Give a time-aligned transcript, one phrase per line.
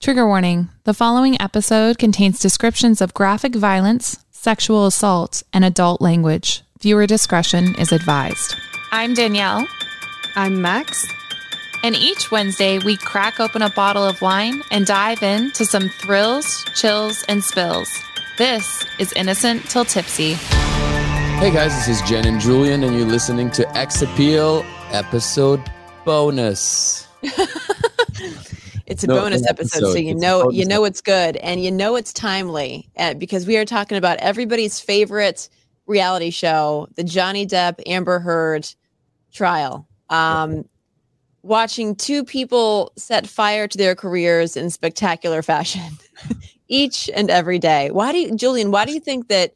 [0.00, 6.62] Trigger warning the following episode contains descriptions of graphic violence, sexual assault, and adult language.
[6.80, 8.56] Viewer discretion is advised.
[8.92, 9.66] I'm Danielle.
[10.36, 11.06] I'm Max.
[11.82, 16.64] And each Wednesday, we crack open a bottle of wine and dive into some thrills,
[16.74, 17.90] chills, and spills.
[18.38, 20.32] This is Innocent Till Tipsy.
[20.32, 25.60] Hey guys, this is Jenn and Julien, and you're listening to Ex Appeal episode
[26.06, 27.06] bonus.
[29.00, 29.92] It's a No, bonus episode, episode.
[29.92, 33.46] so you It's know you know it's good, and you know it's timely uh, because
[33.46, 35.48] we are talking about everybody's favorite
[35.86, 38.68] reality show, the Johnny Depp Amber Heard
[39.32, 39.88] trial.
[40.10, 40.68] Um,
[41.42, 45.96] watching two people set fire to their careers in spectacular fashion,
[46.68, 47.90] each and every day.
[47.90, 48.70] Why do you, Julien?
[48.70, 49.54] Why do you think that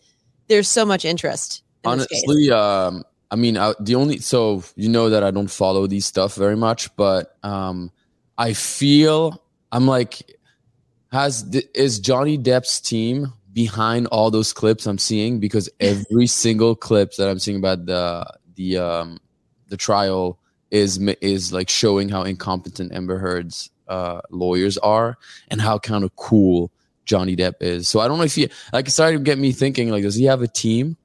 [0.48, 1.62] there's so much interest?
[1.84, 1.90] In?
[1.90, 6.06] Honestly, um, I mean, I, the only so you know that I don't follow these
[6.06, 7.90] stuff very much, but um,
[8.38, 10.36] I feel I'm like,
[11.12, 15.38] has is Johnny Depp's team behind all those clips I'm seeing?
[15.40, 18.26] Because every single clips that I'm seeing about the
[18.56, 19.20] the um,
[19.68, 20.38] the trial
[20.70, 25.16] is is like showing how incompetent Amber Heard's uh, lawyers are
[25.48, 26.72] and how kind of cool
[27.04, 27.88] Johnny Depp is.
[27.88, 30.16] So I don't know if he like it started to get me thinking like, does
[30.16, 30.96] he have a team?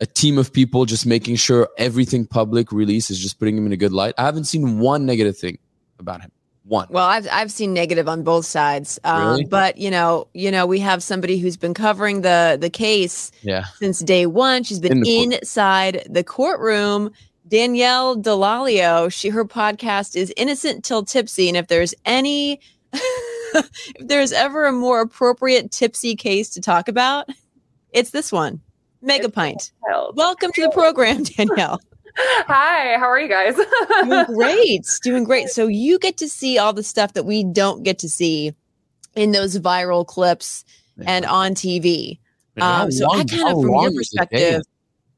[0.00, 3.72] A team of people just making sure everything public release is just putting him in
[3.72, 4.14] a good light.
[4.16, 5.58] I haven't seen one negative thing
[5.98, 6.30] about him.
[6.68, 6.86] One.
[6.90, 9.44] Well, I've I've seen negative on both sides, um, Really?
[9.46, 13.64] but you know, you know, we have somebody who's been covering the the case yeah.
[13.78, 14.64] since day one.
[14.64, 17.10] She's been In the court- inside the courtroom.
[17.48, 22.60] Danielle Delalio, she her podcast is Innocent Till Tipsy, and if there's any,
[22.92, 27.26] if there's ever a more appropriate tipsy case to talk about,
[27.92, 28.60] it's this one.
[29.00, 29.72] Mega pint.
[30.14, 31.80] Welcome to the program, Danielle.
[32.18, 33.54] Hi, how are you guys?
[34.04, 35.48] doing great doing great.
[35.48, 38.54] So you get to see all the stuff that we don't get to see
[39.14, 40.64] in those viral clips
[41.06, 42.18] and on tv
[42.56, 44.62] How um, so i kind of from your perspective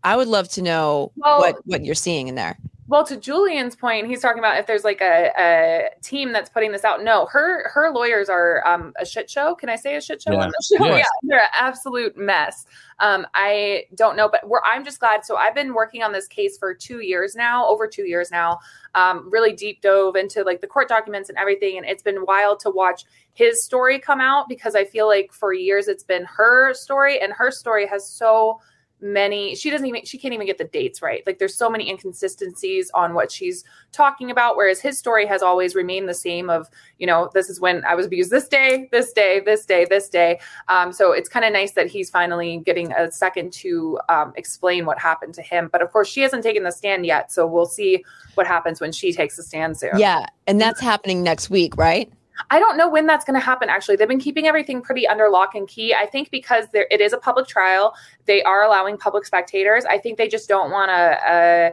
[0.04, 2.58] i would love to know Well- what what you're seeing in there
[2.90, 6.72] well, to Julien's point, he's talking about if there's like a, a team that's putting
[6.72, 7.04] this out.
[7.04, 9.54] No, her her lawyers are um, a shit show.
[9.54, 10.40] Can I say a shit show Yeah.
[10.42, 10.84] on the show?
[10.86, 10.98] Yes.
[10.98, 12.66] Yeah, they're an absolute mess.
[12.98, 15.24] Um, I don't know, but we're, I'm just glad.
[15.24, 18.58] So I've been working on this case for two years now, over two years now.
[18.96, 22.58] Um, really deep dove into like the court documents and everything, and it's been wild
[22.60, 26.74] to watch his story come out because I feel like for years it's been her
[26.74, 28.60] story, and her story has so
[29.00, 31.22] many she doesn't even she can't even get the dates right.
[31.26, 35.74] Like there's so many inconsistencies on what she's talking about whereas his story has always
[35.74, 36.68] remained the same of
[36.98, 40.08] you know this is when i was abused this day this day this day this
[40.08, 40.40] day.
[40.68, 44.86] Um, so it's kind of nice that he's finally getting a second to um, explain
[44.86, 45.68] what happened to him.
[45.72, 48.92] But of course she hasn't taken the stand yet so we'll see what happens when
[48.92, 52.10] she takes the stand soon yeah and that's happening next week right
[52.50, 53.68] I don't know when that's going to happen.
[53.68, 55.94] Actually, they've been keeping everything pretty under lock and key.
[55.94, 57.94] I think because there it is a public trial,
[58.26, 59.84] they are allowing public spectators.
[59.84, 61.30] I think they just don't want to.
[61.32, 61.70] Uh,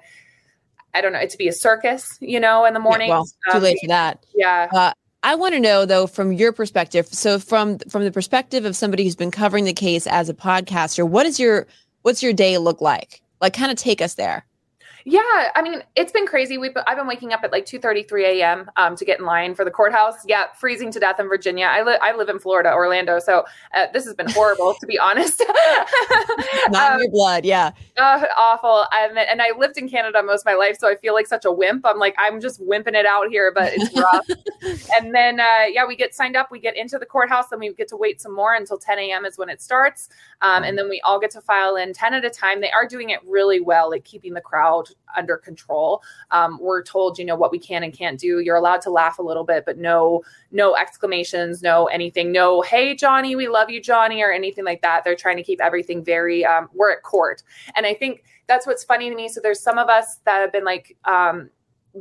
[0.93, 3.09] I don't know it to be a circus, you know, in the morning.
[3.09, 4.67] Yeah, well too late for that Yeah.
[4.73, 7.07] uh, I want to know though from your perspective.
[7.07, 11.07] So from from the perspective of somebody who's been covering the case as a podcaster,
[11.07, 11.67] what is your
[12.01, 13.21] what's your day look like?
[13.41, 14.45] Like, kind of take us there.
[15.09, 15.21] Yeah,
[15.55, 16.57] I mean, it's been crazy.
[16.57, 18.69] We've I've been waking up at like two thirty, three a.m.
[18.75, 20.15] Um, to get in line for the courthouse.
[20.27, 21.67] Yeah, freezing to death in Virginia.
[21.67, 24.99] I live I live in Florida, Orlando, so uh, this has been horrible to be
[24.99, 25.41] honest.
[26.71, 27.71] Not Um, in your blood, yeah.
[27.95, 28.83] uh, awful.
[28.93, 31.45] And and I lived in Canada most of my life, so I feel like such
[31.45, 31.85] a wimp.
[31.85, 34.27] I'm like I'm just wimping it out here, but it's rough.
[34.99, 36.51] and then uh, yeah, we get signed up.
[36.51, 39.23] We get into the courthouse, and we get to wait some more until 10 a.m.
[39.23, 40.09] is when it starts.
[40.41, 42.59] Um, and then we all get to file in 10 at a time.
[42.59, 46.01] They are doing it really well, like keeping the crowd under control.
[46.31, 48.39] Um, we're told, you know, what we can and can't do.
[48.39, 52.95] You're allowed to laugh a little bit, but no, no exclamations, no anything, no, hey,
[52.95, 55.03] Johnny, we love you, Johnny, or anything like that.
[55.03, 57.43] They're trying to keep everything very, um, we're at court.
[57.75, 59.27] And I think that's what's funny to me.
[59.27, 61.49] So there's some of us that have been like, um,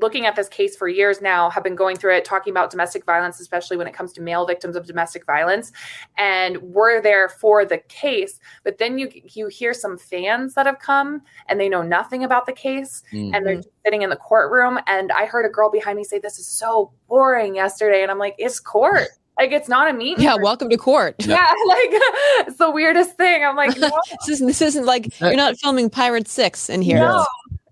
[0.00, 3.04] looking at this case for years now, have been going through it, talking about domestic
[3.04, 5.72] violence, especially when it comes to male victims of domestic violence.
[6.18, 8.38] And we're there for the case.
[8.64, 12.46] But then you you hear some fans that have come and they know nothing about
[12.46, 13.34] the case Mm.
[13.34, 14.78] and they're sitting in the courtroom.
[14.86, 18.02] And I heard a girl behind me say, This is so boring yesterday.
[18.02, 19.08] And I'm like, It's court.
[19.38, 20.18] Like it's not a meet.
[20.18, 21.14] Yeah, welcome to court.
[21.26, 21.36] Yeah,
[21.68, 21.88] like
[22.48, 23.44] it's the weirdest thing.
[23.44, 26.98] I'm like, no, this isn't this isn't like you're not filming Pirate Six in here.
[27.00, 27.26] no.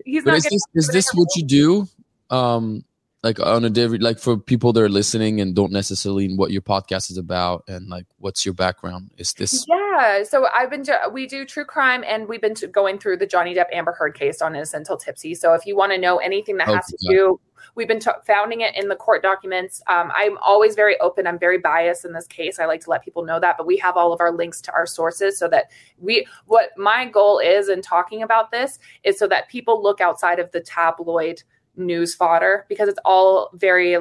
[0.05, 1.89] He's But not is this is this what you do?
[2.31, 2.85] Um,
[3.25, 6.51] like on a daily, like for people that are listening and don't necessarily know what
[6.51, 9.11] your podcast is about, and like what's your background?
[9.17, 13.17] Is this Yeah, so I've been we do true crime, and we've been going through
[13.17, 15.35] the Johnny Depp Amber Heard case on Innocent Till Tipsy.
[15.35, 17.15] So if you want to know anything that has to Okay.
[17.17, 17.41] do,
[17.77, 19.81] we've been t- founding it in the court documents.
[19.87, 21.27] Um, I'm always very open.
[21.27, 22.59] I'm very biased in this case.
[22.59, 24.73] I like to let people know that, but we have all of our links to
[24.75, 26.27] our sources so that we.
[26.45, 30.53] What my goal is in talking about this is so that people look outside of
[30.53, 31.43] the tabloid
[31.77, 33.97] news fodder because it's all very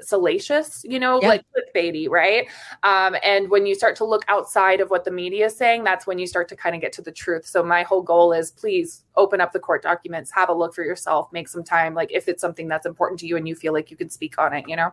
[0.00, 1.28] salacious, you know, Yeah.
[1.28, 2.46] like clickbaity, right?
[2.82, 6.06] Um, and when you start to look outside of what the media is saying, that's
[6.06, 7.46] when you start to kind of get to the truth.
[7.46, 10.82] So my whole goal is please open up the court documents, have a look for
[10.82, 11.94] yourself, make some time.
[11.94, 14.38] Like if it's something that's important to you and you feel like you can speak
[14.38, 14.92] on it, you know?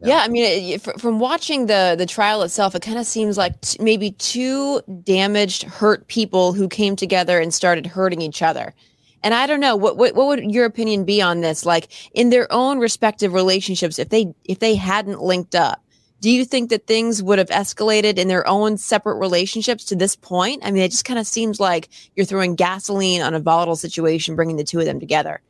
[0.00, 3.58] Yeah, I mean, it, from watching the the trial itself, it kind of seems like
[3.62, 8.74] t- maybe two damaged, hurt people who came together and started hurting each other.
[9.24, 11.64] And I don't know what, what what would your opinion be on this?
[11.64, 15.82] Like in their own respective relationships, if they if they hadn't linked up,
[16.20, 20.14] do you think that things would have escalated in their own separate relationships to this
[20.14, 20.62] point?
[20.62, 24.36] I mean, it just kind of seems like you're throwing gasoline on a volatile situation,
[24.36, 25.40] bringing the two of them together.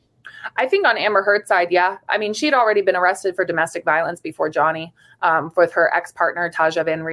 [0.57, 1.99] I think on Amber Heard's side, yeah.
[2.09, 4.93] I mean, she'd already been arrested for domestic violence before Johnny
[5.23, 7.05] um, with her ex partner, Tasya Van.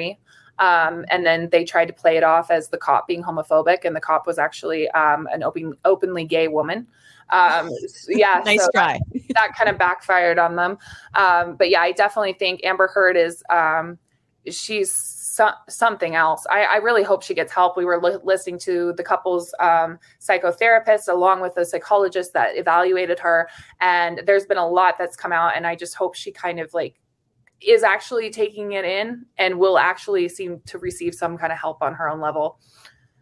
[0.59, 3.95] Um, and then they tried to play it off as the cop being homophobic, and
[3.95, 6.87] the cop was actually um, an open, openly gay woman.
[7.31, 7.69] Um,
[8.07, 8.99] yeah, Nice so try.
[9.35, 10.77] that kind of backfired on them.
[11.15, 13.97] Um, but yeah, I definitely think Amber Heard is um,
[14.49, 16.45] she's so- something else.
[16.51, 17.77] I, I really hope she gets help.
[17.77, 23.17] We were li- listening to the couple's um, psychotherapist along with the psychologist that evaluated
[23.19, 23.47] her,
[23.79, 26.73] and there's been a lot that's come out, and I just hope she kind of
[26.73, 26.95] like
[27.65, 31.81] is actually taking it in and will actually seem to receive some kind of help
[31.81, 32.59] on her own level.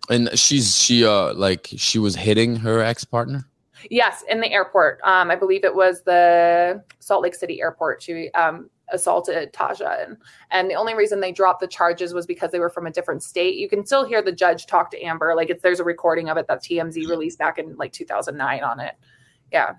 [0.10, 3.46] and she's she uh like she was hitting her ex partner.
[3.90, 5.00] Yes, in the airport.
[5.04, 8.02] Um, I believe it was the Salt Lake City airport.
[8.02, 10.18] She um, assaulted Tasya, and
[10.52, 13.24] and the only reason they dropped the charges was because they were from a different
[13.24, 13.56] state.
[13.56, 15.36] You can still hear the judge talk to Amber.
[15.36, 18.80] Like it's there's a recording of it that TMZ released back in like 2009 on
[18.80, 18.96] it.
[19.52, 19.74] Yeah,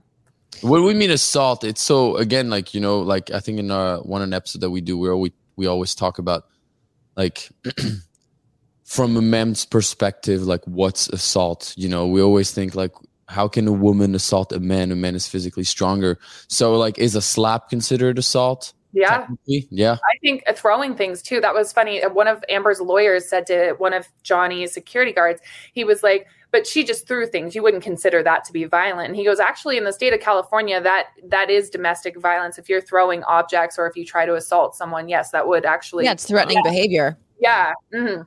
[0.63, 3.99] When we mean assault, it's so again like you know like I think in uh,
[3.99, 6.45] one an episode that we do we we always talk about
[7.17, 7.49] like
[8.85, 11.75] from a man's perspective like what's assault?
[11.77, 12.93] You know we always think like
[13.29, 14.91] how can a woman assault a man?
[14.93, 16.19] A man is physically stronger.
[16.49, 19.27] So like is a slap considered assault yeah.
[19.47, 21.41] yeah I think throwing things too.
[21.41, 22.03] That was funny.
[22.03, 25.41] Uh, One of Amber's lawyers said to one of Johnny's security guards,
[25.73, 27.55] he was like, "But she just threw things.
[27.55, 30.21] You wouldn't consider that to be violent." And he goes, "Actually, in the state of
[30.21, 32.59] California, that that is domestic violence.
[32.59, 36.05] If you're throwing objects or if you try to assault someone, yes, that would actually
[36.05, 37.17] Yeah, it's threatening behavior.
[37.41, 37.73] yeah.
[37.95, 38.27] mhm.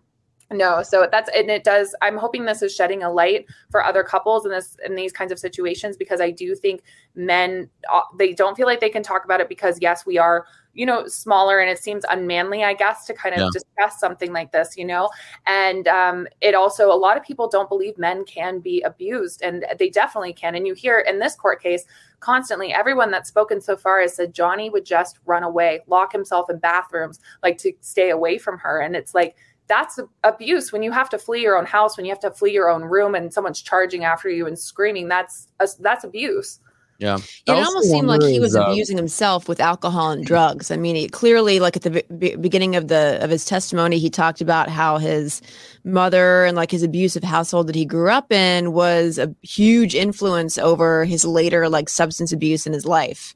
[0.51, 1.95] No, so that's and it does.
[2.01, 5.31] I'm hoping this is shedding a light for other couples in this in these kinds
[5.31, 6.81] of situations because I do think
[7.15, 10.45] men uh, they don't feel like they can talk about it because yes, we are
[10.75, 13.49] you know smaller and it seems unmanly I guess to kind of Yeah.
[13.51, 15.09] discuss something like this, you know.
[15.47, 19.65] And um, it also a lot of people don't believe men can be abused and
[19.79, 20.55] they definitely can.
[20.55, 21.85] And you hear in this court case
[22.19, 26.49] constantly everyone that's spoken so far has said Johnny would just run away, lock himself
[26.49, 29.35] in bathrooms like to stay away from her and it's like
[29.67, 32.51] that's abuse when you have to flee your own house when you have to flee
[32.51, 35.47] your own room and someone's charging after you and screaming that's
[35.79, 36.59] that's abuse
[36.99, 37.17] yeah
[37.47, 40.69] It almost seemed like he was is, uh, abusing himself with alcohol and drugs.
[40.71, 43.97] I mean, he clearly, like at the be- be- beginning of the of his testimony,
[43.99, 45.41] he talked about how his
[45.83, 50.57] mother and like his abusive household that he grew up in was a huge influence
[50.57, 53.35] over his later like substance abuse in his life.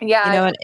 [0.00, 0.56] yeah You know, and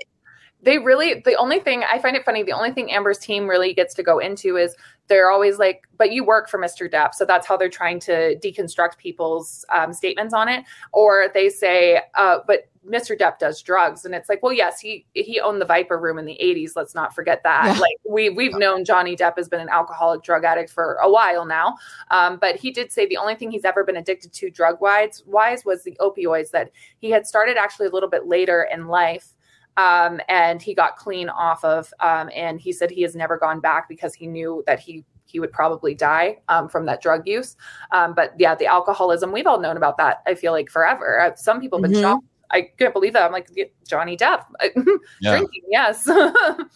[0.65, 3.73] they really the only thing i find it funny the only thing amber's team really
[3.73, 4.75] gets to go into is
[5.09, 8.37] they're always like but you work for mr depp so that's how they're trying to
[8.39, 10.65] deconstruct people's um, statements on it.
[10.93, 15.07] Or they say uh, but mr depp does drugs and it's like well yes he
[15.15, 17.75] he owned the viper room in the 80s let's not forget that.
[17.75, 17.81] Yeah.
[17.81, 21.45] like we we've known johnny depp has been an alcoholic drug addict for a while
[21.45, 21.77] now.
[22.11, 25.23] Um, but he did say the only thing he's ever been addicted to drug wise
[25.27, 29.35] wise was the opioids that he had started actually a little bit later in life
[29.77, 31.93] um, and he got clean off of.
[32.01, 35.41] Um, and he said he has never gone back because he knew that he he
[35.41, 37.57] would probably die um, from that drug use.
[37.91, 40.23] Um, but yeah, the alcoholism we've all known about that.
[40.27, 41.21] I feel like forever.
[41.21, 42.03] Uh, some people have been Mhm.
[42.03, 42.25] shocked.
[42.51, 43.23] I couldn't believe that.
[43.25, 43.49] I'm like
[43.89, 44.45] Johnny Depp
[45.21, 45.31] yeah.
[45.33, 45.63] drinking.
[45.71, 46.07] Yes.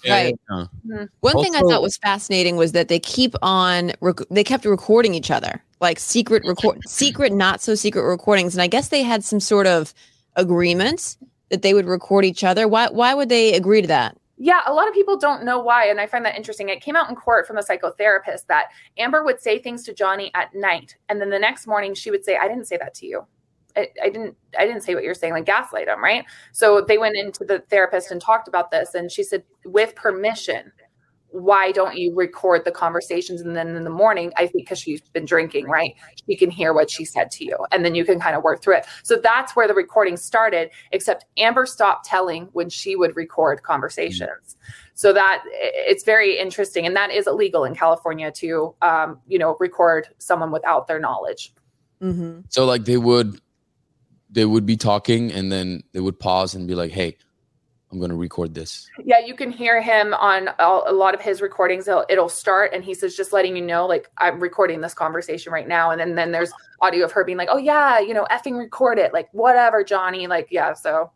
[0.08, 0.34] Right.
[0.50, 1.04] yeah.
[1.20, 5.14] One thing I thought was fascinating was that they keep on rec- they kept recording
[5.14, 9.22] each other like secret record secret not so secret recordings and I guess they had
[9.22, 9.92] some sort of
[10.36, 11.16] agreement
[11.50, 12.68] that they would record each other.
[12.68, 14.16] Why why would they agree to that?
[14.40, 16.68] Yeah, a lot of people don't know why, and I find that interesting.
[16.68, 20.30] It came out in court from a psychotherapist that Amber would say things to Johnny
[20.34, 23.06] at night, and then the next morning she would say, "I didn't say that to
[23.06, 23.26] you.
[23.76, 24.36] I, I didn't.
[24.56, 26.24] I didn't say what you're saying." Like gaslight him, right?
[26.52, 30.70] So they went into the therapist and talked about this, and she said, "With permission,
[31.30, 33.40] why don't you record the conversations?
[33.40, 35.94] And then in the morning i think because she's been drinking right
[36.26, 38.62] she can hear what she said to you and then you can kind of work
[38.62, 38.86] through it.
[39.02, 44.56] So that's where the recording started except amber stopped telling when she would record conversations.
[44.94, 49.56] So that it's very interesting and that is illegal in california to um, you know
[49.60, 51.52] record someone without their knowledge.
[52.02, 52.40] Mm-hmm.
[52.48, 53.40] So like they would
[54.30, 57.16] they would be talking and then they would pause and be like, "Hey,
[57.90, 61.20] I'm going to record this." Yeah, you can hear him on a a lot of
[61.20, 61.88] his recordings.
[61.88, 65.52] It'll, it'll start, and he says, "Just letting you know, like I'm recording this conversation
[65.52, 68.26] right now." And then then there's audio of her being like, "Oh yeah, you know,
[68.30, 71.10] effing record it, like whatever, Johnny." Like yeah, so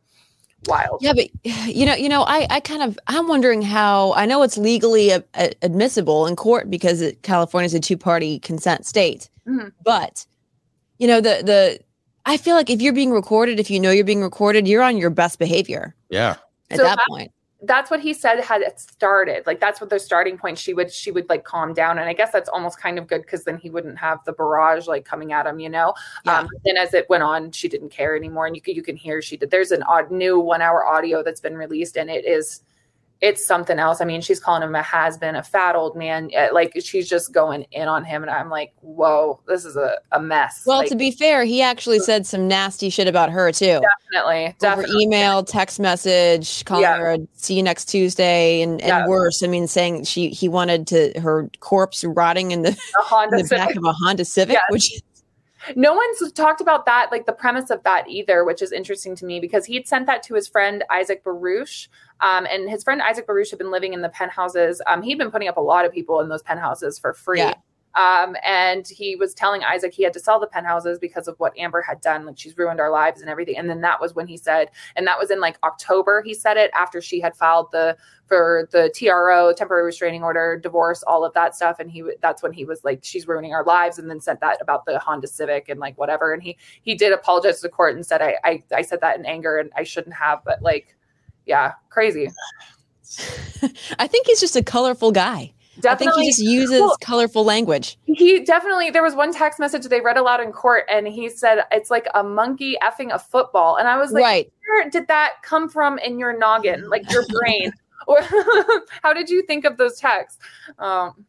[0.67, 1.01] wild.
[1.03, 1.29] Yeah, but
[1.67, 4.13] you know, you know, I, I kind of, I'm wondering how.
[4.15, 8.39] I know it's legally a, a- admissible in court because it, California is a two-party
[8.41, 9.29] consent state.
[9.47, 9.73] Mhm.
[9.85, 10.25] But
[10.99, 11.81] you know, the the,
[12.27, 14.97] I feel like if you're being recorded, if you know you're being recorded, you're on
[14.97, 16.37] your best behavior Yeah.
[16.73, 17.33] At So that that- point.
[17.65, 19.47] That's what he said had it started.
[19.47, 20.59] Like that's what their starting point.
[20.59, 23.23] She would she would like calm down, and I guess that's almost kind of good
[23.23, 25.95] because then he wouldn't have the barrage like coming at him, you know.
[26.27, 26.41] Yeah.
[26.41, 28.97] Um, then as it went on, she didn't care anymore, and you can you can
[28.97, 29.53] hear she did.
[29.53, 32.63] There's an odd new one hour audio that's been released, and it is
[33.23, 34.01] it's something else.
[34.01, 36.29] I mean, she's calling him a has been, a fat old man.
[36.53, 40.21] Like she's just going in on him, and I'm like, whoa, this is a, a
[40.21, 40.65] mess.
[40.67, 43.81] Well, like, to be fair, he actually said some nasty shit about her too.
[44.11, 45.03] definitely, Over definitely.
[45.05, 46.99] email, text message, calling Yeah.
[46.99, 49.07] her a see you next Tuesday, and, and Yeah.
[49.07, 49.43] worse.
[49.45, 53.49] I mean, saying she he wanted to her corpse rotting in the, Honda in the
[53.49, 54.63] back of a Honda Civic, Yes.
[54.71, 55.01] which
[55.77, 59.25] No one's talked about that, like the premise of that either, which is interesting to
[59.25, 61.89] me because he'd sent that to his friend Isaac Baruch.
[62.21, 64.81] Um, and his friend Isaac Baruch had been living in the penthouses.
[64.87, 67.39] Um, he'd been putting up a lot of people in those penthouses for free.
[67.39, 67.55] Yeah.
[67.95, 71.57] Um, and he was telling Isaac he had to sell the penthouses because of what
[71.59, 72.25] Amber had done.
[72.25, 73.57] Like she's ruined our lives and everything.
[73.57, 76.57] And then that was when he said, and that was in like October, he said
[76.57, 77.97] it after she had filed the
[78.27, 81.79] for the TRO, temporary restraining order, divorce, all of that stuff.
[81.79, 84.59] And he that's when he was like, she's ruining our lives, and then said that
[84.63, 86.33] about the Honda Civic and like whatever.
[86.33, 89.19] And he he did apologize to the court and said, I I, I said that
[89.19, 90.97] in anger and I shouldn't have, but like,
[91.45, 92.31] yeah, crazy.
[93.99, 95.53] I think he's just a colorful guy.
[95.89, 97.99] I think he just uses Well, colorful language.
[98.05, 101.65] he definitely there was one text message they read aloud in court and he said
[101.71, 104.53] it's like a monkey effing a football and i was like right.
[104.69, 107.73] where did that come from in your noggin like your brain
[108.07, 108.19] or
[109.03, 110.39] how did you think of those texts
[110.79, 111.25] um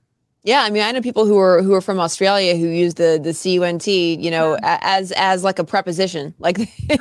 [0.46, 3.18] Yeah, I mean, I know people who are who are from Australia who use the
[3.24, 6.34] the cunt, you know, a- as as like a preposition.
[6.46, 6.58] Like,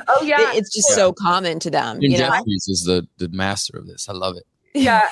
[0.07, 0.95] oh yeah it's just Yeah.
[0.95, 1.99] so common to them.
[1.99, 4.07] Jim You know, Jefferies is the the master of this.
[4.07, 4.45] I love it.
[4.73, 5.09] yeah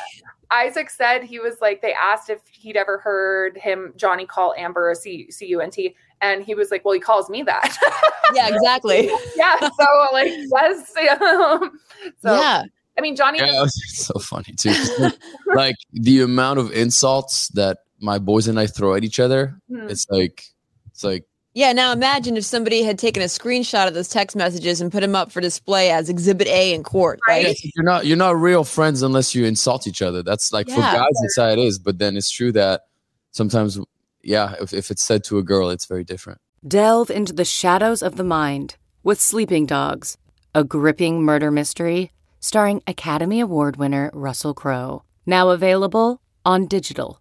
[0.52, 4.90] isaac said he was like they asked if he'd ever heard him johnny call amber
[4.92, 7.78] a C- c-u-n-t and he was like well he calls me that
[8.34, 9.10] yeah, exactly.
[9.36, 12.64] yeah so like yes so yeah,
[12.98, 14.74] i mean johnny Yeah, it's so funny too.
[15.56, 19.60] like the amount of insults that my boys and I throw at each other.
[19.70, 19.88] Hmm.
[19.88, 20.44] It's like
[20.92, 21.74] it's like yeah.
[21.74, 25.16] Now imagine if somebody had taken a screenshot of those text messages and put them
[25.16, 27.20] up for display as Exhibit A in court.
[27.28, 27.48] Right.
[27.48, 30.24] Like, you're not you're not real friends unless you insult each other.
[30.24, 31.80] That's like for guys, it's how it is.
[31.80, 32.82] But then it's true that
[33.32, 33.80] sometimes,
[34.24, 36.40] yeah, if, if it's said to a girl, it's very different.
[36.68, 40.18] Delve into the shadows of the mind with Sleeping Dogs,
[40.54, 45.04] a gripping murder mystery starring Academy Award winner Russell Crowe.
[45.26, 47.21] Now available on digital.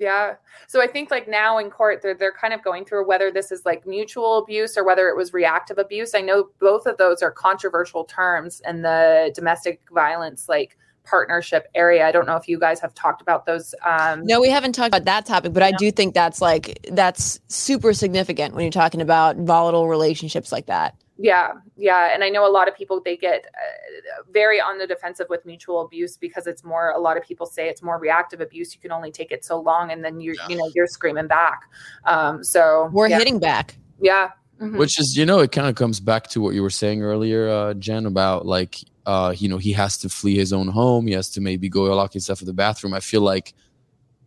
[0.00, 0.36] Yeah.
[0.66, 3.52] So I think like now in court, they're they're kind of going through whether this
[3.52, 6.14] is like mutual abuse or whether it was reactive abuse.
[6.14, 12.06] I know both of those are controversial terms in the domestic violence like partnership area.
[12.06, 13.74] I don't know if you guys have talked about those.
[13.84, 17.40] Um, No, we haven't talked about that topic, but I do think that's like that's
[17.48, 20.96] super significant when you're talking about volatile relationships like that.
[21.22, 24.86] Yeah, yeah, and I know a lot of people they get uh, very on the
[24.86, 26.92] defensive with mutual abuse because it's more.
[26.92, 28.74] A lot of people say it's more reactive abuse.
[28.74, 31.64] You can only take it so long, and then you you know you're screaming back.
[32.06, 33.76] Um, so We're yeah, hitting back.
[34.00, 34.78] Yeah, mhm.
[34.78, 37.48] which is you know it kind of comes back to what you were saying earlier
[37.48, 41.12] uh jenn about like uh you know he has to flee his own home he
[41.12, 43.54] has to maybe go lock himself in the bathroom i feel like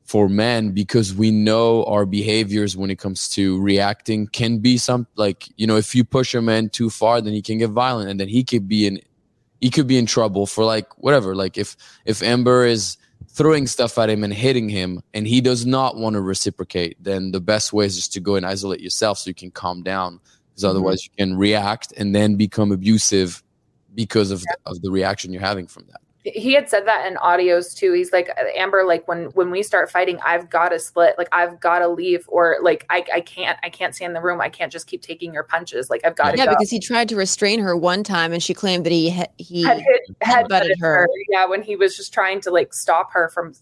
[0.04, 5.08] for men because we know our behaviors when it comes to reacting can be some
[5.16, 8.10] like you know if you push a man too far then he can get violent
[8.10, 9.00] and then he could be in
[9.64, 11.34] he could be in trouble for like whatever.
[11.34, 12.98] Like if if amber is
[13.30, 17.32] throwing stuff at him and hitting him and he does not want to reciprocate then
[17.32, 20.20] the best way is just to go and isolate yourself so you can calm down
[20.50, 20.70] because mm-hmm.
[20.72, 23.42] otherwise you can react and then become abusive
[23.96, 27.16] because of the, of the reaction you're having from that he had said that in
[27.18, 27.92] audios too.
[27.94, 31.16] He's like Amber, like when when we start fighting, I've got to split.
[31.18, 34.22] Like I've got to leave, or like I I can't I can't stay in the
[34.22, 34.40] room.
[34.40, 35.90] I can't just keep taking your punches.
[35.90, 36.52] Like I've got to Yeah, go.
[36.52, 39.80] because he tried to restrain her one time, and she claimed that he he, had
[39.80, 41.08] hit, had butted her.
[41.30, 43.54] Yeah, when he was just trying to like stop her from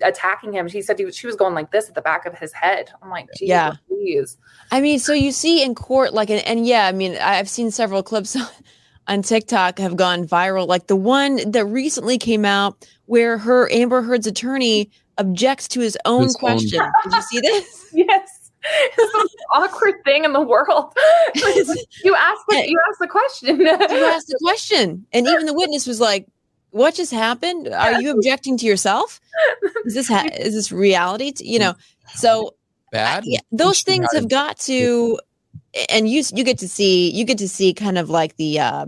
[0.00, 2.38] attacking him, she said he was, she was going like this at the back of
[2.38, 2.90] his head.
[3.02, 3.72] I'm like, Jesus, Yeah.
[3.88, 4.38] please.
[4.70, 7.70] I mean, so you see in court, like, and, and yeah, I mean, I've seen
[7.70, 8.36] several clips
[9.08, 10.66] on TikTok have gone viral.
[10.66, 15.96] Like the one that recently came out where her Amber Heard's attorney objects to his
[16.04, 16.80] own His own- question.
[17.04, 17.74] Did you see this?
[17.94, 18.50] Yes.
[18.62, 20.92] It's the most awkward thing in the world.
[21.34, 23.60] you ask the, you ask the question.
[23.60, 26.26] You asked the question, and even the witness was like,
[26.70, 27.68] "What just happened?
[27.68, 29.20] Are you objecting to yourself?
[29.86, 31.32] Is this ha- is this reality?
[31.32, 31.74] To, you know?"
[32.14, 32.56] So
[32.90, 35.18] bad yeah, those things have got to
[35.88, 38.86] and you you get to see you get to see kind of like the uh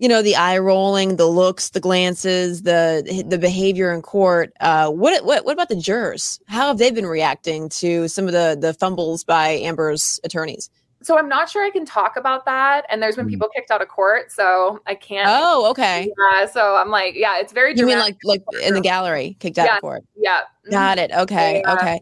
[0.00, 4.88] you know the eye rolling the looks the glances the the behavior in court uh
[4.90, 8.56] what what what about the jurors how have they been reacting to some of the
[8.60, 10.68] the fumbles by amber's attorneys
[11.02, 12.84] so I'm not sure I can talk about that.
[12.90, 13.30] And there's been Mm.
[13.30, 15.30] people kicked out of court, so I can't.
[15.30, 17.74] oh okay Yeah, so I'm like, yeah, it's very.
[17.74, 19.76] you mean like like in the gallery kicked out Yeah.
[19.76, 20.40] of court Yeah.
[20.70, 21.72] got it okay Yeah.
[21.72, 22.00] okay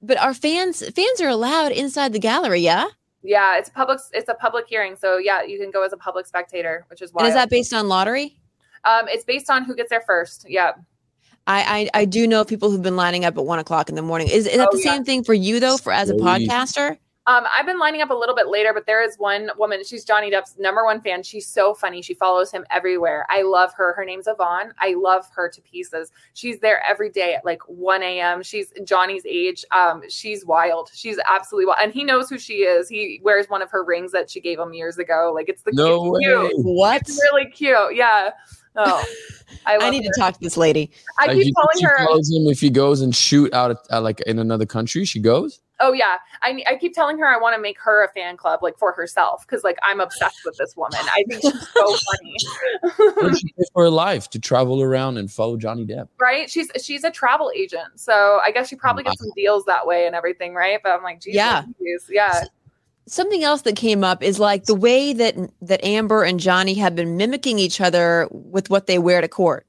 [0.00, 2.86] but our fans fans are allowed inside the gallery yeah
[3.22, 3.98] Yeah, it's a public.
[4.12, 7.12] It's a public hearing, so yeah, you can go as a public spectator, which is
[7.12, 7.22] why.
[7.22, 8.38] and is that based on lottery
[8.84, 10.46] Um, it's based on who gets there first.
[10.48, 10.72] Yeah.
[11.46, 14.02] I, I I do know people who've been lining up at one o'clock in the
[14.02, 14.28] morning.
[14.28, 14.92] Is, is that Oh, the yeah.
[14.92, 15.76] same thing for you though?
[15.76, 16.96] For as a podcaster,
[17.30, 19.84] Um, I've been lining up a little bit later, but there is one woman.
[19.84, 21.22] She's Johnny Depp's number one fan.
[21.22, 22.02] She's so funny.
[22.02, 23.24] She follows him everywhere.
[23.30, 23.92] I love her.
[23.92, 24.72] Her name's Yvonne.
[24.78, 26.10] I love her to pieces.
[26.34, 28.42] She's there every day at like 1 a.m.
[28.42, 29.64] She's Johnny's age.
[29.70, 30.90] Um, she's wild.
[30.92, 31.78] She's absolutely wild.
[31.82, 32.88] And he knows who she is.
[32.88, 35.30] He wears one of her rings that she gave him years ago.
[35.32, 36.64] Like it's the no it's way cute.
[36.64, 37.02] what?
[37.02, 37.94] It's really cute.
[37.94, 38.30] Yeah.
[38.76, 39.04] Oh,
[39.66, 40.10] I, I need her.
[40.12, 40.90] to talk to this lady.
[41.18, 42.06] I Like, keep you- telling she her.
[42.06, 45.20] tells him if he goes and shoot out at, at, like in another country she
[45.20, 48.36] goes Oh yeah, I I keep telling her I want to make her a fan
[48.36, 50.98] club like for herself because like I'm obsessed with this woman.
[51.02, 52.36] I think she's so funny.
[53.38, 56.08] She pay for her life to travel around and follow Johnny Depp.
[56.20, 56.50] right?
[56.50, 60.06] She's she's a travel agent, so I guess she probably gets some deals that way
[60.06, 60.78] and everything, right?
[60.82, 61.64] But I'm like, geez, Yeah.
[61.80, 62.44] Louise, yeah,
[63.06, 66.94] Something else that came up is like the way that that Amber and Johnny have
[66.94, 69.66] been mimicking each other with what they wear to court.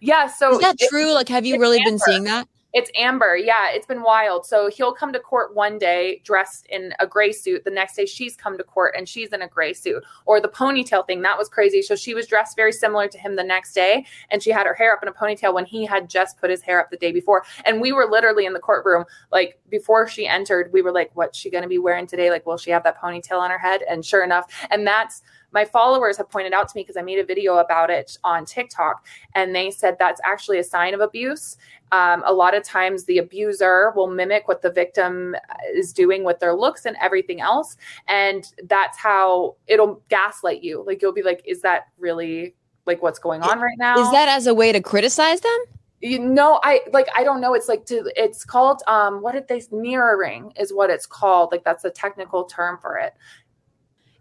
[0.00, 0.26] yeah.
[0.26, 1.12] So Is that it- true?
[1.14, 2.46] Like, have you it's really been seeing that?
[2.74, 3.36] It's Amber.
[3.36, 4.44] Yeah, it's been wild.
[4.44, 7.62] So he'll come to court one day dressed in a gray suit.
[7.64, 10.02] The next day she's come to court and she's in a gray suit.
[10.26, 11.82] Or the ponytail thing, that was crazy.
[11.82, 14.74] So she was dressed very similar to him the next day and she had her
[14.74, 17.12] hair up in a ponytail when he had just put his hair up the day
[17.12, 17.44] before.
[17.64, 21.38] And we were literally in the courtroom like before she entered, we were like what's
[21.38, 22.28] she going to be wearing today?
[22.28, 23.82] Like will she have that ponytail on her head?
[23.88, 25.22] And sure enough, and that's
[25.54, 28.44] my followers have pointed out to me because I made a video about it on
[28.44, 31.56] TikTok and they said that's actually a sign of abuse.
[31.92, 35.36] Um, a lot of times the abuser will mimic what the victim
[35.72, 37.76] is doing with their looks and everything else
[38.08, 40.82] and that's how it'll gaslight you.
[40.84, 43.98] Like you'll be like is that really like what's going on right now?
[43.98, 45.64] Is that as a way to criticize them?
[46.00, 47.54] you know i like i don't know.
[47.54, 51.50] It's like to it's called um what did they mirroring is what it's called.
[51.50, 53.14] Like that's a technical term for it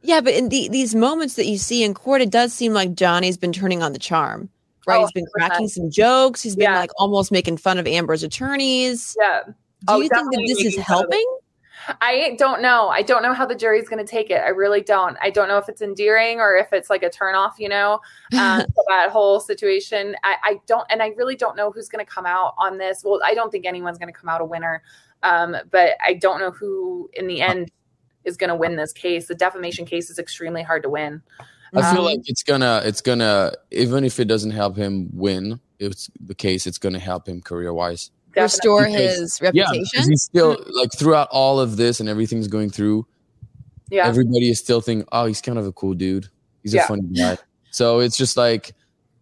[0.04, 2.94] Yeah, but in the, these moments that you see in court, it does seem like
[2.94, 4.50] Johnny's been turning on the charm.
[4.86, 6.42] Right, Oh, he's been cracking some jokes.
[6.44, 6.80] He's been Yeah.
[6.80, 9.16] like almost making fun of Amber's attorneys.
[9.20, 9.54] yeah Do
[9.88, 11.14] Oh, you think that this is making fun of it.
[11.14, 11.38] helping?
[12.02, 12.88] I don't know.
[12.90, 14.42] I don't know how the jury's going to take it.
[14.42, 15.18] I really don't.
[15.22, 18.00] I don't know if it's endearing or if it's like a turnoff, you know,
[18.34, 20.16] um, that whole situation.
[20.24, 23.04] I, I don't, and I really don't know who's going to come out on this.
[23.04, 24.82] Well, I don't think anyone's going to come out a winner,
[25.24, 27.70] um, but I don't know who in the end
[28.26, 29.28] is going to win this case.
[29.28, 31.22] The defamation case is extremely hard to win.
[31.76, 35.60] I feel Um, like it's gonna it's gonna even if it doesn't help him win,
[35.80, 38.12] it's the case, it's going to help him career wise.
[38.36, 39.84] Restore Because- his Yeah, reputation.
[39.92, 43.08] because he's still like throughout all of this and everything's going through.
[43.90, 44.08] Yeah.
[44.08, 46.28] Everybody is still thinking, oh, he's kind of a cool dude.
[46.62, 46.84] He's Yeah.
[46.86, 47.38] a funny guy.
[47.72, 48.74] So it's just like,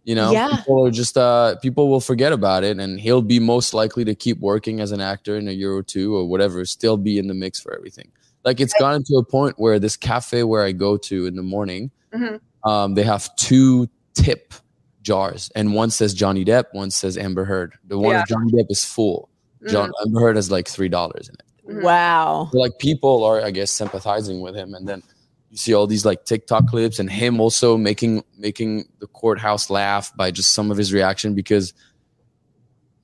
[0.04, 0.56] you know, Yeah.
[0.56, 4.14] people are just uh people will forget about it and he'll be most likely to
[4.14, 7.28] keep working as an actor in a year or two or whatever, still be in
[7.28, 8.10] the mix for everything.
[8.44, 11.42] Like it's gotten to a point where this cafe where I go to in the
[11.42, 12.40] morning, Mhm.
[12.64, 14.54] um, they have two tip
[15.02, 17.74] jars, and one says Johnny Depp, one says Amber Heard.
[17.86, 18.20] The one Yeah.
[18.20, 19.28] with Johnny Depp is full.
[19.68, 20.06] John Mm.
[20.06, 21.74] Amber Heard has like three dollars in it.
[21.76, 21.82] Mhm.
[21.84, 22.48] wow.
[22.52, 25.02] So, like people are, I guess, sympathizing with him, and then
[25.50, 30.12] you see all these like TikTok clips and him also making making the courthouse laugh
[30.16, 31.72] by just some of his reaction because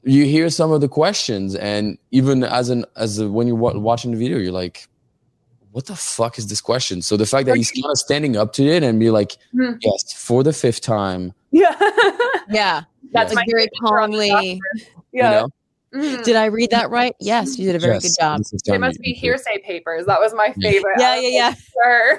[0.04, 3.78] you hear some of the questions, and even as an as a, when you're wa-
[3.78, 4.88] watching the video, you're like,
[5.78, 8.52] "What the fuck is this question?" So the fact that he's kind of standing up
[8.54, 9.74] to it and be like, Hmm.
[9.80, 11.74] "Yes, for the fifth time," Yeah.
[12.50, 12.82] Yeah.
[13.12, 14.60] That's Like my very signature on the calmly.
[15.12, 15.24] yeah.
[15.34, 15.48] you know,
[15.94, 16.22] Mhm.
[16.24, 17.14] Did I read that right?
[17.18, 18.38] Yes, you did a very Yes, good job.
[18.40, 20.04] this is They Johnny must be hearsay papers.
[20.04, 20.96] That was my favorite.
[20.98, 21.48] Yeah, yeah, yeah.
[21.48, 22.18] like, Sure.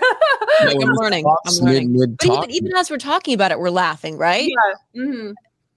[0.79, 1.25] Yeah, I'm learning.
[1.45, 1.93] I'm learning.
[1.93, 4.49] mid- But even, even as we're talking about it, we're laughing, right?
[4.49, 5.03] yeah.
[5.03, 5.31] hmm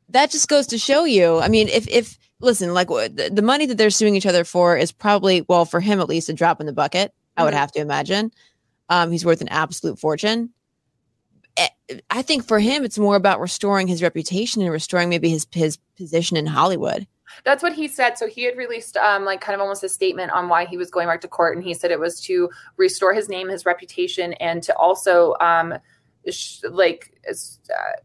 [0.08, 1.38] That just goes to show you.
[1.40, 4.74] I mean, if if listen, like the, the money that they're suing each other for
[4.76, 7.12] is probably well for him at least a drop in the bucket.
[7.36, 7.58] I would Mhm.
[7.58, 8.32] have to imagine.
[8.88, 10.50] Um, he's worth an absolute fortune.
[11.56, 11.68] Eh,
[12.10, 15.78] I think for him, it's more about restoring his reputation and restoring maybe his his
[15.96, 17.06] position in Hollywood.
[17.44, 18.18] That's what he said.
[18.18, 20.90] So he had released um like kind of almost a statement on why he was
[20.90, 24.32] going back to court, and he said it was to restore his name, his reputation,
[24.34, 25.74] and to also um
[26.70, 27.34] like uh,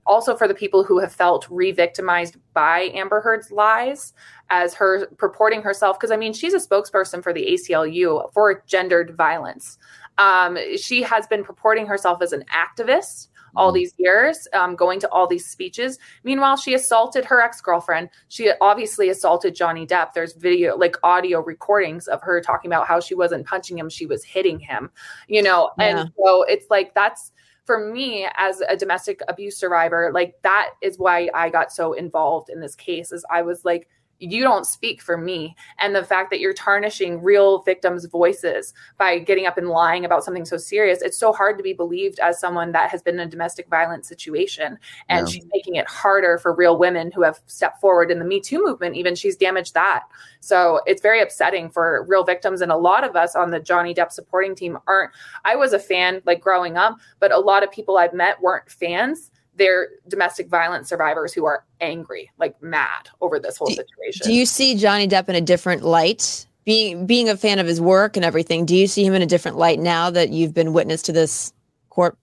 [0.06, 4.14] also for the people who have felt re-victimized by Amber Heard's lies
[4.50, 9.16] as her purporting herself because I mean she's a spokesperson for the ACLU for gendered
[9.16, 9.78] violence.
[10.18, 13.76] Um, she has been purporting herself as an activist all Mhm.
[13.76, 15.98] these years, um, going to all these speeches.
[16.24, 18.10] Meanwhile, she assaulted her ex girlfriend.
[18.28, 20.14] She obviously assaulted Johnny Depp.
[20.14, 24.06] There's video, like audio recordings of her talking about how she wasn't punching him, she
[24.06, 24.92] was hitting him,
[25.28, 25.72] you know?
[25.80, 25.86] Yeah.
[26.02, 27.32] And so it's like that's
[27.68, 32.50] for me as a domestic abuse survivor, like that is why I got so involved
[32.50, 35.56] in this case, is I was like, you don't speak for me.
[35.80, 40.24] And the fact that you're tarnishing real victims' voices by getting up and lying about
[40.24, 43.28] something so serious, it's so hard to be believed as someone that has been in
[43.28, 44.80] a domestic violence situation.
[45.10, 45.32] And Yeah.
[45.32, 48.64] she's making it harder for real women who have stepped forward in the Me Too
[48.64, 48.96] movement.
[48.96, 50.04] Even she's damaged that.
[50.40, 52.62] So it's very upsetting for real victims.
[52.62, 55.12] And a lot of us on the Johnny Depp supporting team aren't.
[55.46, 58.70] I was a fan like growing up, but a lot of people I've met weren't
[58.70, 59.32] fans.
[59.58, 64.26] They're domestic violence survivors who are angry, like mad over this whole Do- situation.
[64.26, 66.46] Do you see Johnny Depp in a different light?
[66.66, 69.26] Being being a fan of his work and everything, do you see him in a
[69.26, 71.54] different light now that you've been witness to this
[71.90, 72.18] court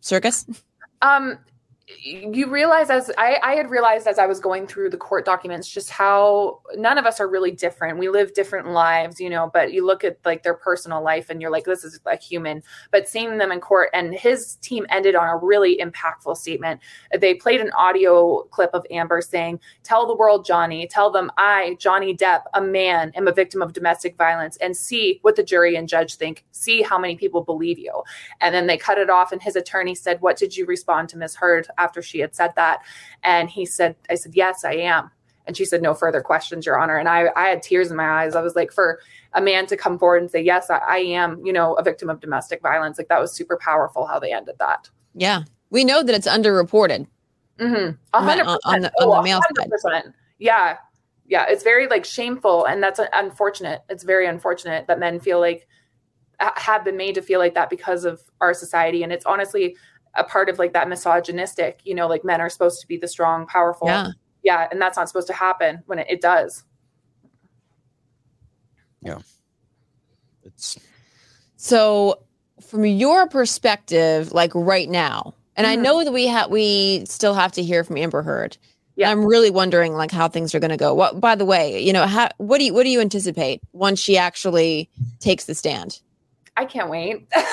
[0.00, 0.44] circus?
[1.02, 1.38] Um,
[1.88, 5.68] you realize as I, I had realized as I was going through the court documents
[5.68, 7.98] just how none of us are really different.
[7.98, 11.40] We live different lives, you know, but you look at like their personal life and
[11.40, 12.64] you're like, this is a human.
[12.90, 16.80] But seeing them in court and his team ended on a really impactful statement.
[17.16, 21.76] They played an audio clip of Amber saying, Tell the world, Johnny, tell them I,
[21.78, 25.76] Johnny Depp, a man, am a victim of domestic violence and see what the jury
[25.76, 26.44] and judge think.
[26.50, 28.02] See how many people believe you.
[28.40, 31.18] And then they cut it off, and his attorney said, What did you respond to
[31.18, 32.80] Miss Heard after she had said that?
[33.22, 35.10] And he said, I said, Yes, I am.
[35.46, 36.96] And she said, No further questions, Your Honor.
[36.96, 38.34] And I, I had tears in my eyes.
[38.34, 39.00] I was like, For
[39.32, 42.10] a man to come forward and say, Yes, I, I am, you know, a victim
[42.10, 44.90] of domestic violence, like that was super powerful how they ended that.
[45.14, 47.06] Yeah, we know that it's underreported.
[47.58, 47.96] Mm-hmm.
[48.12, 49.40] A hundred On- on the- on the Oh, male
[49.78, 50.12] side.
[50.38, 50.76] Yeah.
[51.28, 51.46] Yeah.
[51.48, 52.66] It's very like shameful.
[52.66, 53.80] And that's unfortunate.
[53.88, 55.66] It's very unfortunate that men feel like
[56.38, 59.02] have been made to feel like that because of our society.
[59.02, 59.76] And it's honestly
[60.18, 63.08] a part of like that misogynistic, you know, like men are supposed to be the
[63.08, 63.88] strong, powerful.
[63.88, 64.10] Yeah.
[64.42, 64.68] Yeah.
[64.70, 66.64] And that's not supposed to happen when it, it does.
[69.02, 69.18] Yeah.
[70.44, 70.78] It's
[71.56, 72.22] So,
[72.60, 75.82] from your perspective, like right now, and I Mhm.
[75.82, 78.56] know that we have we still have to hear from Amber Heard.
[78.96, 79.10] Yeah.
[79.10, 80.94] I'm really wondering like how things are going to go.
[80.94, 83.98] What, by the way, you know, how, what do you what do you anticipate once
[84.00, 84.88] she actually
[85.20, 86.00] takes the stand?
[86.56, 87.26] I can't wait.
[87.36, 87.44] Yeah,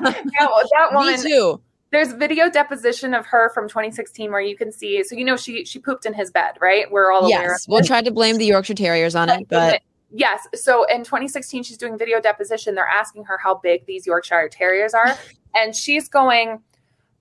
[0.40, 1.60] well, that woman, Me too.
[1.92, 5.64] There's video deposition of her from 2016 where you can see so you know she
[5.64, 6.90] she pooped in his bed right?
[6.90, 10.46] We're all aware Yes, we'll try to blame the Yorkshire Terriers on it, but yes.
[10.54, 12.74] So in 2016 she's doing video deposition.
[12.74, 15.16] They're asking her how big these yorkshire terriers are.
[15.52, 16.62] And she's going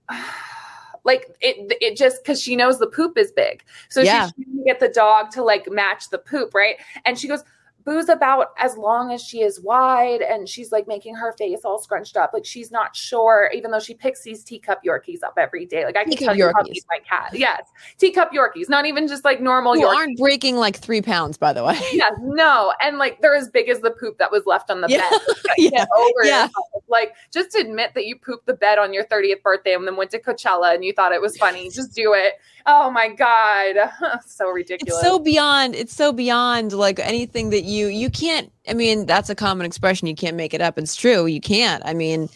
[1.04, 3.64] like it it just because she knows the poop is big.
[3.90, 4.26] So Yeah.
[4.26, 6.76] she's trying to get the dog to like match the poop right?
[7.06, 7.44] And she goes
[7.90, 11.80] boo's about as long as she is wide and she's like making her face all
[11.80, 15.66] scrunched up like she's not sure even though she picks these teacup yorkies up every
[15.66, 16.74] day like i can Teacup tell you how Yorkies.
[16.76, 17.64] to my cat yes
[17.98, 21.52] teacup yorkies not even just like normal Who yorkies aren't breaking like three pounds, by
[21.52, 21.80] the way.
[21.92, 24.88] yeah no and like they're as big as the poop that was left on the
[24.90, 25.10] Yeah.
[25.10, 25.20] bed
[25.58, 25.70] Yeah.
[25.72, 26.48] Get over Yeah.
[26.90, 30.12] like just admit that you pooped the bed on your 30th birthday and then went
[30.12, 32.34] to coachella and you thought it was funny just do it
[32.72, 33.76] oh my god
[34.26, 35.76] so ridiculous It's so beyond.
[35.76, 38.52] It's so beyond like anything that you you can't.
[38.68, 40.08] I mean, that's a common expression.
[40.08, 40.78] You can't make it up.
[40.78, 41.26] It's true.
[41.26, 41.82] You can't.
[41.86, 42.30] I mean,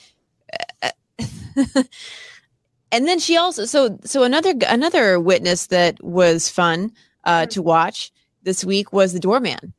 [0.81, 0.89] uh,
[2.91, 6.91] and then she also so so another another witness that was fun
[7.23, 8.11] uh, to watch
[8.43, 9.73] this week was the doorman.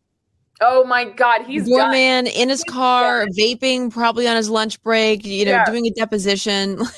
[0.60, 1.80] oh my god he's the done.
[1.80, 5.24] doorman in his car, vaping, probably on his lunch break.
[5.26, 5.64] You know, Yeah.
[5.64, 6.78] doing a deposition.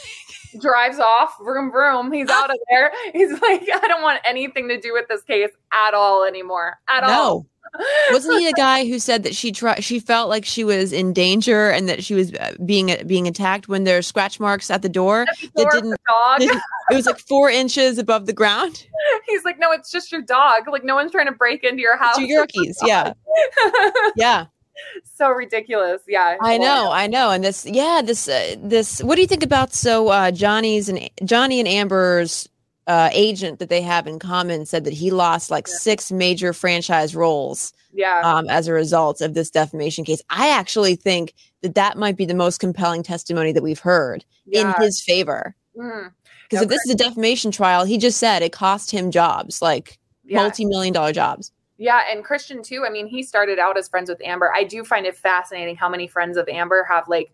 [0.61, 2.13] drives off, vroom vroom.
[2.13, 2.93] He's out of there.
[3.13, 6.79] He's like, I don't want anything to do with this case at all anymore.
[6.89, 7.11] At all.
[7.11, 7.47] no.
[8.13, 9.83] Wasn't he the guy who said that she tried?
[9.85, 13.69] She felt like she was in danger and that she was uh, being being attacked
[13.69, 15.27] when there's scratch marks at the door.
[15.43, 16.39] The that door didn't- the dog.
[16.39, 18.87] didn't- It was like four inches above the ground.
[19.27, 20.69] He's like, no, it's just your dog.
[20.69, 22.17] Like, no one's trying to break into your house.
[22.17, 23.13] Two Yorkies, yeah,
[24.17, 24.47] yeah.
[25.05, 26.03] so ridiculous.
[26.07, 26.37] Yeah.
[26.41, 27.31] I know, I know.
[27.31, 29.03] And this, yeah, this, uh, this.
[29.03, 32.49] What do you think about so uh, Johnny's and Johnny and Amber's
[32.87, 37.17] uh, agent that they have in common said that he lost like six major franchise
[37.17, 38.21] roles Yeah.
[38.25, 40.23] um, as a result of this defamation case.
[40.31, 44.73] I actually think that that might be the most compelling testimony that we've heard in
[44.79, 45.57] his favor.
[45.77, 46.13] Mm.
[46.45, 49.61] Because No, if this is a defamation trial, he just said it cost him jobs,
[49.61, 50.43] like Yeah.
[50.43, 51.51] multi-million dollar jobs.
[51.79, 52.85] Yeah, and Christian too.
[52.87, 54.53] I mean, he started out as friends with Amber.
[54.55, 57.33] I do find it fascinating how many friends of Amber have like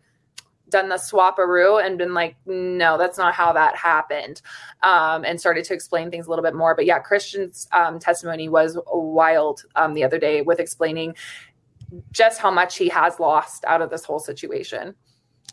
[0.68, 4.42] done the swaparoo and been like, no, that's not how that happened,
[4.82, 6.74] um, and started to explain things a little bit more.
[6.74, 11.14] But yeah, Christian's um, testimony was wild um, the other day with explaining
[12.10, 14.94] just how much he has lost out of this whole situation.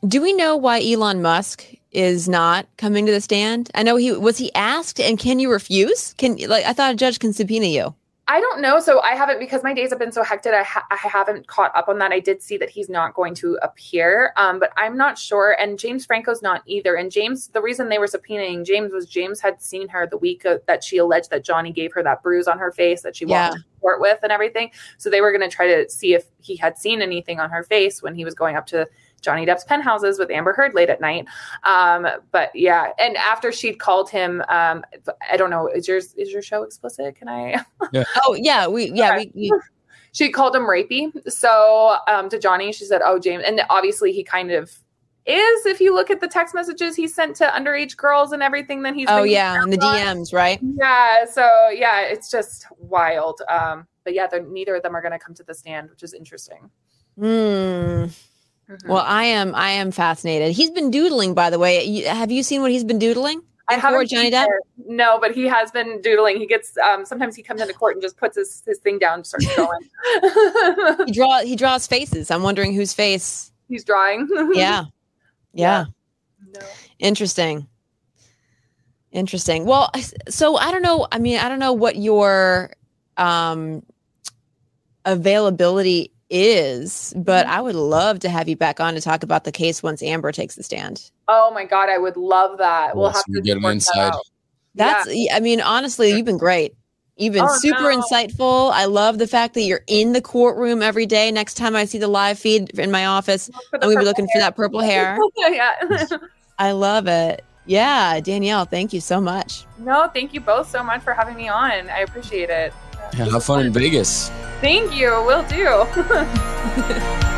[0.07, 3.69] Do we know why Elon Musk is not coming to the stand?
[3.75, 6.13] I know he was he asked, and can you refuse?
[6.13, 7.93] Can like I thought a judge can subpoena you.
[8.31, 8.79] I don't know.
[8.79, 10.53] So I haven't because my days have been so hectic.
[10.53, 12.11] I, ha- I haven't caught up on that.
[12.11, 15.57] I did see that he's not going to appear, um, but I'm not sure.
[15.59, 16.93] And James Franco's not either.
[16.95, 20.45] And James, the reason they were subpoenaing James was James had seen her the week
[20.45, 23.25] of, that she alleged that Johnny gave her that bruise on her face that she
[23.25, 23.49] Yeah.
[23.49, 24.69] walked to court with and everything.
[24.99, 27.63] So they were going to try to see if he had seen anything on her
[27.63, 28.87] face when he was going up to
[29.19, 31.25] Johnny Depp's penthouses with Amber Heard late at night.
[31.63, 34.83] Um, but yeah, and after she'd called him, um,
[35.31, 37.15] I don't know, is yours is your show explicit?
[37.15, 37.63] Can I?
[38.25, 39.51] Oh yeah, we yeah we, we
[40.11, 41.11] she called him rapey.
[41.31, 44.71] So um, to Johnny, she said, "Oh, James," and obviously he kind of
[45.25, 45.65] is.
[45.65, 48.95] If you look at the text messages he sent to underage girls and everything, then
[48.95, 50.59] he's oh yeah, and the DMs right.
[50.61, 51.25] yeah.
[51.25, 53.41] So yeah, it's just wild.
[53.49, 56.03] Um, but yeah, they're, neither of them are going to come to the stand, which
[56.03, 56.69] is interesting.
[57.17, 58.05] Hmm.
[58.69, 58.87] Mhm.
[58.87, 60.51] Well, I am I am fascinated.
[60.55, 62.01] He's been doodling, by the way.
[62.03, 63.41] Have you seen what he's been doodling?
[63.67, 64.47] I haven't Johnny Depp?
[64.87, 66.37] No, but he has been doodling.
[66.37, 69.15] He gets um, sometimes he comes into court and just puts his, his thing down
[69.15, 71.05] and starts going.
[71.05, 72.31] He draw he draws faces.
[72.31, 73.51] I'm wondering whose face.
[73.67, 74.27] He's drawing.
[74.53, 74.85] Yeah,
[75.53, 75.85] yeah.
[76.53, 76.59] No.
[76.99, 77.67] Interesting.
[79.11, 79.65] Interesting.
[79.65, 79.91] Well,
[80.27, 81.07] so I don't know.
[81.11, 82.71] I mean, I don't know what your
[83.17, 83.83] um
[85.05, 87.55] availability is, but Mm-hmm.
[87.55, 90.31] I would love to have you back on to talk about the case once Amber
[90.31, 91.09] takes the stand.
[91.27, 92.95] Oh my god, I would love that.
[92.95, 94.13] We'll Yes, have we to get an work that inside.
[94.75, 95.35] That's Yeah.
[95.35, 96.73] I mean, honestly, you've been great.
[97.17, 97.99] You've been Oh, super no.
[97.99, 98.71] insightful.
[98.71, 101.31] I love the fact that you're in the courtroom every day.
[101.31, 104.27] Next time I see the live feed in my office, I'm gonna be purple looking
[104.31, 105.17] for that purple hair.
[105.37, 105.73] yeah.
[106.59, 107.43] I love it.
[107.65, 109.65] Yeah, Danielle, thank you so much.
[109.77, 111.89] no, thank you both so much for having me on.
[111.89, 112.73] I appreciate it.
[113.13, 114.29] Yeah, have fun in Vegas.
[114.61, 115.09] Thank you.
[115.25, 115.67] Will do.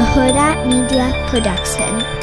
[0.00, 2.20] a Hurrdat Media Production.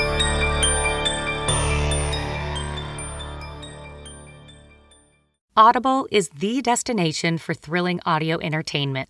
[5.56, 9.10] Audible is the destination for thrilling audio entertainment.